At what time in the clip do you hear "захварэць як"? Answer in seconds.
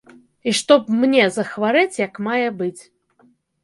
1.37-2.13